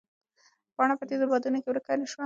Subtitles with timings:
[0.75, 2.19] پاڼه په تېزو بادونو کې ورکه نه شوه.